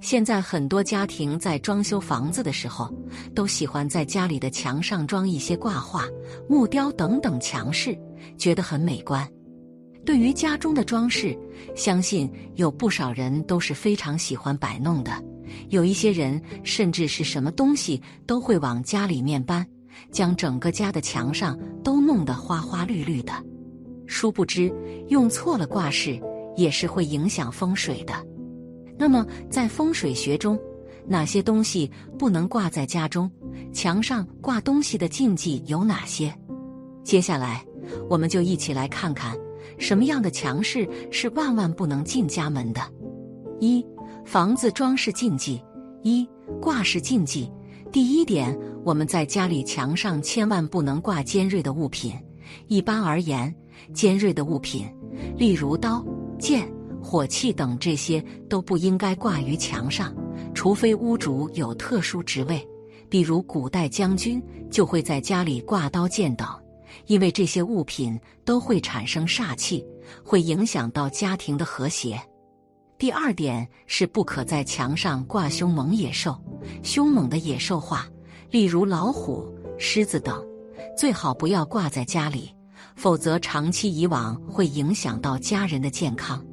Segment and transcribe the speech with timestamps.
[0.00, 2.92] 现在很多家庭在装修房子的时候，
[3.34, 6.04] 都喜欢在家里的墙上装一些挂画、
[6.48, 7.98] 木雕等等墙饰，
[8.36, 9.28] 觉得很美观。
[10.06, 11.36] 对于家中的装饰，
[11.74, 15.12] 相信有不少人都是非常喜欢摆弄的。
[15.68, 19.66] 有一些人甚至是什么东西都会往家里面搬，
[20.12, 23.32] 将整个家的墙上都弄得花花绿绿的。
[24.06, 24.72] 殊不知，
[25.08, 26.18] 用错了挂饰
[26.56, 28.14] 也是会影响风水的。
[28.98, 30.58] 那么，在风水学中，
[31.06, 33.30] 哪些东西不能挂在家中？
[33.72, 36.34] 墙上挂东西的禁忌有哪些？
[37.04, 37.64] 接下来，
[38.10, 39.36] 我们就一起来看看
[39.78, 42.80] 什么样的墙饰是万万不能进家门的。
[43.60, 43.84] 一、
[44.24, 45.62] 房子装饰禁忌。
[46.02, 46.28] 一、
[46.60, 47.50] 挂饰禁忌。
[47.90, 52.12] 第一点，我们在家里墙上千万不能挂尖锐的物品。
[52.66, 53.54] 一般而言，
[53.92, 54.86] 尖锐的物品，
[55.36, 56.04] 例如刀、
[56.38, 56.68] 剑。
[57.02, 60.14] 火器等这些都不应该挂于墙上，
[60.54, 62.66] 除非屋主有特殊职位，
[63.08, 66.46] 比如古代将军就会在家里挂刀剑等，
[67.06, 69.84] 因为这些物品都会产生煞气，
[70.24, 72.20] 会影响到家庭的和谐。
[72.98, 76.36] 第二点是不可在墙上挂凶猛野兽、
[76.82, 78.04] 凶猛的野兽画，
[78.50, 79.46] 例如老虎、
[79.78, 80.44] 狮子等，
[80.96, 82.52] 最好不要挂在家里，
[82.96, 86.44] 否则长期以往会影响到家人的健康。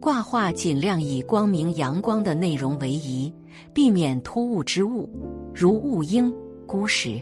[0.00, 3.30] 挂画尽量以光明阳光的内容为宜，
[3.74, 5.06] 避免突兀之物，
[5.54, 6.34] 如雾鹰、
[6.66, 7.20] 孤石。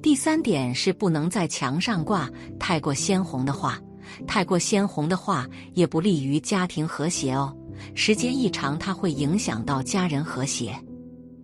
[0.00, 3.78] 第三点是不能在墙上挂太过鲜红的画，
[4.26, 7.54] 太过鲜红的画也不利于家庭和谐哦。
[7.94, 10.74] 时间一长，它会影响到家人和谐。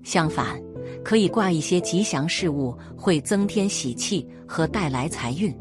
[0.04, 0.58] 相反，
[1.04, 5.54] 可以挂一些吉祥事物，会增添喜气和带来财运，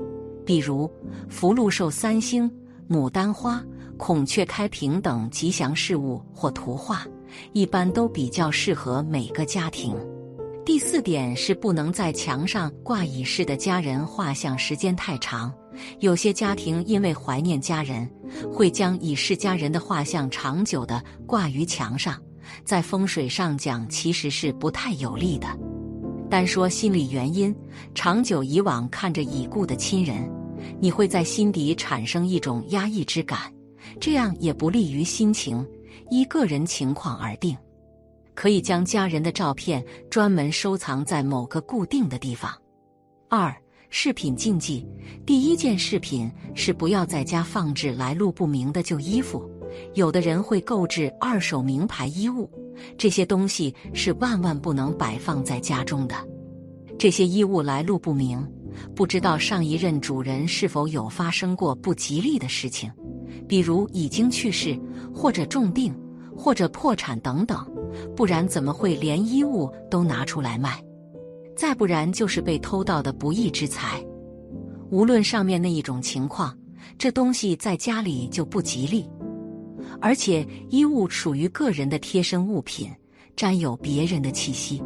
[0.45, 0.89] 比如
[1.27, 2.49] 福禄寿三星、
[2.89, 3.61] 牡丹花。
[3.97, 7.05] 孔雀开屏等吉祥事物或图画，
[7.53, 9.95] 一般都比较适合每个家庭。
[10.65, 15.53] 第四点是不能在墙上挂已逝的家人画像，时间太长。
[15.99, 18.09] 有些家庭因为怀念家人，
[18.51, 22.19] 会将已逝家人的画像长久的挂于墙上，
[22.63, 25.47] 在风水上讲其实是不太有利的。
[26.29, 27.55] 单说心理原因，
[27.93, 30.27] 长久以往看着已故的亲人，
[30.79, 33.53] 你会在心底产生一种压抑之感。
[33.99, 35.65] 这样也不利于心情，
[36.09, 37.57] 依个人情况而定。
[38.33, 42.51] 可以将家人的照片专门收藏在某个固定的地方。
[43.29, 43.55] 二、
[43.89, 44.85] 饰品禁忌。
[45.25, 49.49] 第一件饰品是不要在家放置来路不明的旧衣服。
[49.93, 52.49] 有的人会购置二手名牌衣物，
[52.97, 56.15] 这些东西是万万不能摆放在家中的。
[56.99, 58.45] 这些衣物来路不明，
[58.95, 62.91] 不知道上一任主人是否有发生过不吉利的事情。
[63.47, 64.79] 比如已经去世，
[65.13, 65.93] 或者重病，
[66.35, 67.65] 或者破产等等，
[68.15, 70.83] 不然怎么会连衣物都拿出来卖？
[71.55, 74.03] 再不然就是被偷盗的不义之财。
[74.89, 76.57] 无论上面那一种情况，
[76.97, 79.09] 这东西在家里就不吉利。
[80.01, 82.91] 而且衣物属于个人的贴身物品，
[83.35, 84.83] 沾有别人的气息，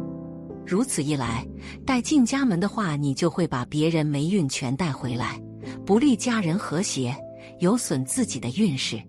[0.64, 1.44] 如此一来，
[1.84, 5.40] 带进家门的话，你就会把别人霉运全带回来，
[5.84, 7.14] 不利家人和谐。
[7.58, 9.02] 有损自己的运势。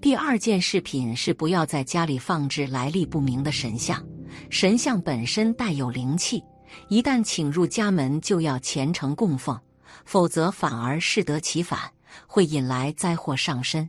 [0.00, 4.04] 第二件饰品是不要在家里放置来历不明的神像。
[4.50, 6.42] 神像本身带有灵气，
[6.88, 9.58] 一旦请入家门，就要虔诚供奉，
[10.04, 11.78] 否则反而适得其反，
[12.26, 13.88] 会引来灾祸上身。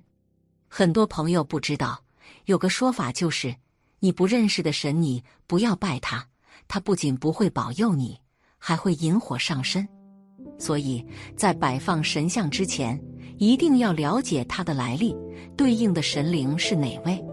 [0.67, 2.03] 很多朋友不知道，
[2.45, 3.55] 有个说法就是，
[3.99, 6.27] 你不认识的神，你不要拜他，
[6.67, 8.19] 他不仅不会保佑你，
[8.57, 9.87] 还会引火上身。
[10.59, 11.05] 所以
[11.37, 13.01] 在摆放神像之前，
[13.37, 15.15] 一定要了解它的来历，
[15.55, 17.23] 对应的神灵是哪位？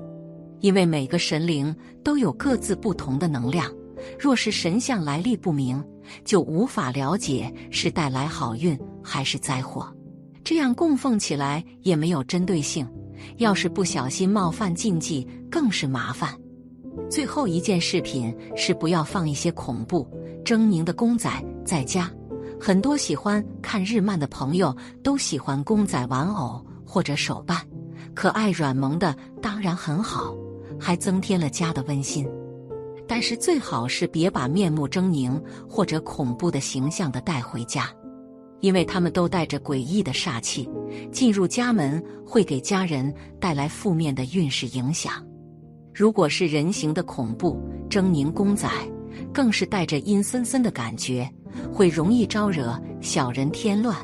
[0.61, 1.75] 因为每个神灵
[2.05, 3.71] 都有各自不同的能量。
[4.19, 5.83] 若是神像来历不明，
[6.25, 9.87] 就无法了解是带来好运还是灾祸，
[10.43, 12.87] 这样供奉起来也没有针对性。
[13.37, 16.35] 要是不小心冒犯禁忌，更是麻烦。
[17.11, 20.09] 最后一件饰品是不要放一些恐怖、
[20.45, 21.31] 狰狞的公仔
[21.65, 22.11] 在家。
[22.61, 27.57] 很多喜欢看日漫的朋友都喜欢公仔玩偶或者手办，
[28.15, 30.35] 可爱软萌的当然很好，
[30.79, 32.29] 还增添了家的温馨。
[33.09, 37.89] 但是最好是别把面目狰狞或者恐怖的形象的带回家，
[38.61, 40.69] 因为他们都带着诡异的煞气，
[41.11, 45.15] 进入家门会给家人带来负面的运势影响。
[45.95, 47.59] 如果是人形的恐怖
[47.89, 48.69] 狰狞公仔，
[49.33, 51.31] 更是带着阴森森的感觉。
[51.73, 53.97] 会容易招惹小人添乱，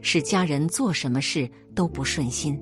[0.00, 2.58] 使家人做什么事都不顺心。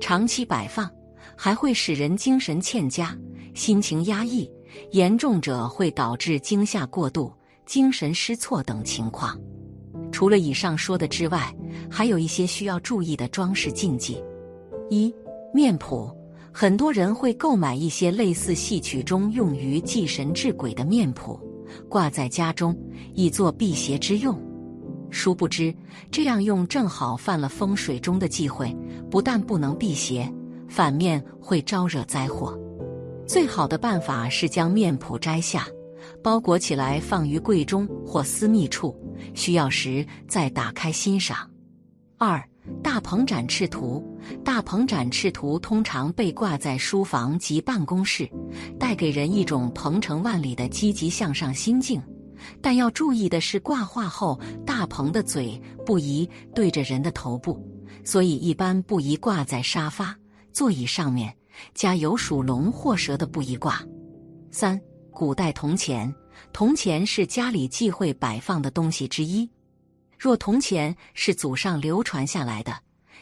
[0.00, 0.90] 长期摆放，
[1.36, 3.16] 还会使人精神欠佳、
[3.54, 4.50] 心情压抑，
[4.90, 7.32] 严重者会导致惊吓过度、
[7.64, 9.38] 精神失措等情况。
[10.10, 11.54] 除了以上说的之外，
[11.88, 14.22] 还有一些需要注意的装饰禁忌：
[14.88, 15.14] 一、
[15.54, 16.10] 面谱。
[16.52, 21.38] 很多人会购买一些类似戏曲中用于祭神治鬼的面谱，
[21.88, 22.76] 挂在家中，
[23.14, 24.38] 以作辟邪之用。
[25.10, 25.74] 殊不知，
[26.10, 28.76] 这样用正好犯了风水中的忌讳，
[29.10, 30.32] 不但不能辟邪，
[30.68, 32.58] 反面会招惹灾祸。
[33.26, 35.66] 最好的办法是将面谱摘下，
[36.22, 38.96] 包裹起来放于柜中或私密处，
[39.34, 41.48] 需要时再打开欣赏。
[42.18, 42.42] 二。
[42.82, 44.04] 大鹏展翅图，
[44.44, 48.28] 大鹏展翅图通常被挂在书房及办公室，
[48.78, 52.02] 带给人一种鹏程万里的积极向上心境。
[52.62, 57.62] 但要注意的是，挂画后大鹏的嘴不宜对着人的头部，
[58.04, 60.16] 所以一般不宜挂在沙发、
[60.52, 61.34] 座椅上面。
[61.74, 63.82] 家有属龙或蛇的不宜挂。
[64.50, 64.80] 三、
[65.10, 66.12] 古代铜钱，
[66.52, 69.48] 铜钱是家里忌讳摆放的东西之一。
[70.20, 72.74] 若铜钱是祖上流传下来的，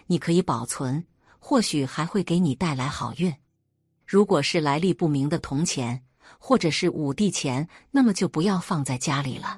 [0.09, 1.05] 你可以保存，
[1.39, 3.33] 或许还会给你带来好运。
[4.05, 6.03] 如果是来历不明的铜钱，
[6.41, 9.57] 或者是五帝钱，那么就不要放在家里了，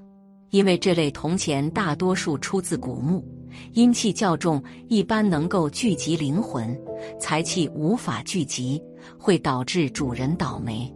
[0.51, 3.27] 因为这类铜钱大多数出自古墓，
[3.73, 6.79] 阴气较重，一般能够聚集灵魂，
[7.19, 8.79] 财气无法聚集，
[9.19, 10.95] 会导致主人倒霉。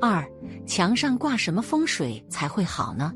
[0.00, 0.28] 二，
[0.66, 3.14] 墙上挂什么风水才会好呢？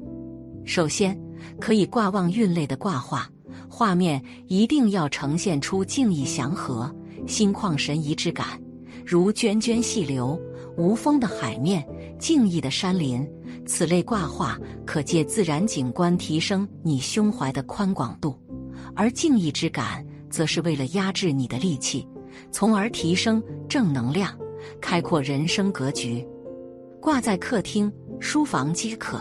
[0.64, 1.20] 首先。
[1.60, 3.28] 可以挂望运类的挂画，
[3.68, 6.94] 画面一定要呈现出静谧祥和、
[7.26, 8.60] 心旷神怡之感，
[9.04, 10.40] 如涓涓细流、
[10.76, 11.86] 无风的海面、
[12.18, 13.26] 静谧的山林。
[13.64, 18.36] 此类挂画可借自然景观提升你胸怀的宽广度，
[18.94, 22.06] 而静谧之感则是为了压制你的戾气，
[22.50, 24.36] 从而提升正能量，
[24.80, 26.26] 开阔人生格局。
[27.00, 29.20] 挂在客厅、书房皆可。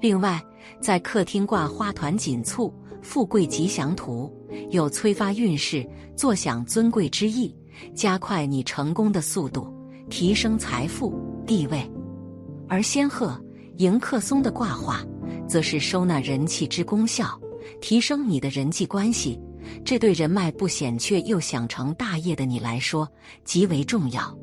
[0.00, 0.42] 另外，
[0.80, 2.72] 在客厅挂花团锦簇、
[3.02, 4.30] 富贵吉祥图，
[4.70, 7.54] 有催发运势、坐享尊贵之意，
[7.94, 9.66] 加快你成功的速度，
[10.10, 11.80] 提升财富地位；
[12.68, 13.42] 而仙鹤、
[13.78, 15.04] 迎客松的挂画，
[15.48, 17.40] 则是收纳人气之功效，
[17.80, 19.40] 提升你的人际关系。
[19.84, 23.08] 这对人脉不显却又想成大业的你来说
[23.44, 24.36] 极为重要。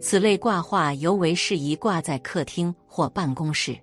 [0.00, 3.76] 此类挂画尤为适宜挂在客厅或办公室。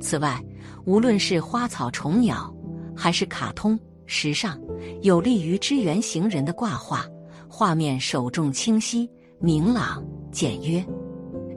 [0.00, 0.42] 此外，
[0.84, 2.54] 无论是花草虫鸟，
[2.94, 4.60] 还是卡通、时尚、
[5.02, 7.04] 有利于支援行人的挂画，
[7.48, 9.10] 画面首重清晰、
[9.40, 10.84] 明朗、简约。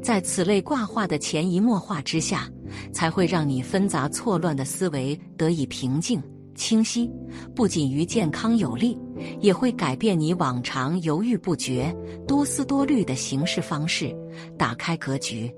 [0.01, 2.49] 在此类挂画的潜移默化之下，
[2.91, 6.19] 才会让你纷杂错乱的思维得以平静、
[6.55, 7.07] 清晰。
[7.55, 8.97] 不仅于健康有利，
[9.39, 11.95] 也会改变你往常犹豫不决、
[12.27, 14.11] 多思多虑的行事方式，
[14.57, 15.53] 打开格局。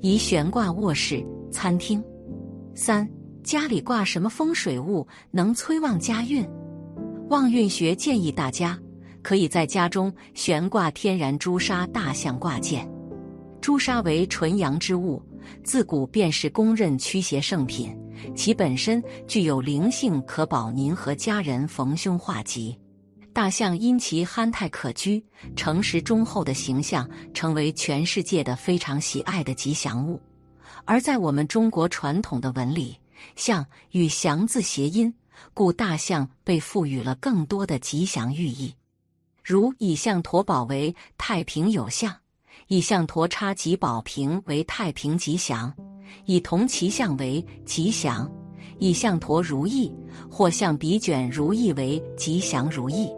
[0.00, 1.24] 宜悬挂卧室。
[1.50, 2.02] 餐厅，
[2.74, 3.08] 三
[3.42, 6.46] 家里挂什么风水物能催旺家运？
[7.30, 8.78] 旺运学建议大家
[9.22, 12.88] 可以在家中悬挂天然朱砂大象挂件。
[13.60, 15.22] 朱砂为纯阳之物，
[15.64, 17.94] 自古便是公认驱邪圣品，
[18.34, 22.78] 其本身具有灵性，可保您和家人逢凶化吉。
[23.32, 25.22] 大象因其憨态可掬、
[25.54, 30.20] 诚实忠厚的形象，成为全世界的非常喜爱的吉祥物。
[30.88, 32.96] 而在我们中国传统的文里，
[33.36, 35.12] 象与祥字谐音，
[35.52, 38.74] 故大象被赋予了更多的吉祥寓意。
[39.44, 42.16] 如以象驮宝为太平有象，
[42.68, 45.70] 以象驮插吉宝瓶为太平吉祥，
[46.24, 48.26] 以铜骑象为吉祥，
[48.78, 49.94] 以象驮如意
[50.30, 53.10] 或象笔卷如意为吉祥如意。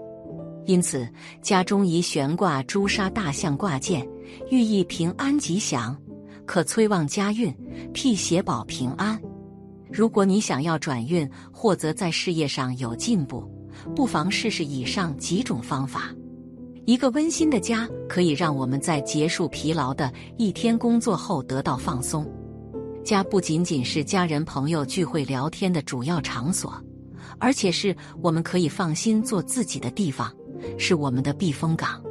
[0.66, 1.08] 因此，
[1.40, 4.04] 家中宜悬挂朱砂大象挂件，
[4.50, 5.96] 寓意平安吉祥。
[6.50, 7.54] 可催旺家运，
[7.92, 9.16] 辟邪保平安。
[9.88, 13.48] 如果你想要转运，或者在事业上有进步，
[13.94, 16.12] 不妨试试以上几种方法。
[16.86, 22.28] 一个温馨的家，可以让我们在结束疲劳的一天工作后得到放松。
[23.04, 26.74] 家不仅仅是家人朋友聚会聊天的主要场所，
[27.38, 30.34] 而且是我们可以放心做自己的地方，
[30.76, 32.02] 是我们的避风港。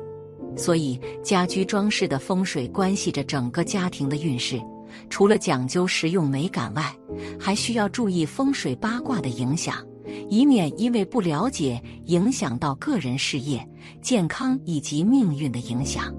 [0.60, 4.62] 所以，家居装饰的风水关系着整个家庭的运势。
[5.10, 6.94] 除了讲究实用美感外，
[7.40, 9.78] 还需要注意风水八卦的影响，
[10.30, 13.66] 以免因为不了解影响到个人事业、
[14.02, 16.14] 健康以及命运的影响。